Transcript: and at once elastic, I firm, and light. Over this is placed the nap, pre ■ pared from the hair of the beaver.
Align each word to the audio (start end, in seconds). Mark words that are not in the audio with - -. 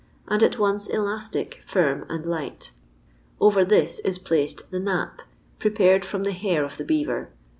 and 0.27 0.41
at 0.41 0.57
once 0.57 0.87
elastic, 0.87 1.57
I 1.59 1.61
firm, 1.61 2.07
and 2.09 2.25
light. 2.25 2.71
Over 3.39 3.63
this 3.63 3.99
is 3.99 4.17
placed 4.17 4.71
the 4.71 4.79
nap, 4.79 5.21
pre 5.59 5.69
■ 5.71 5.75
pared 5.75 6.03
from 6.03 6.23
the 6.23 6.31
hair 6.31 6.63
of 6.63 6.77
the 6.77 6.83
beaver. 6.83 7.29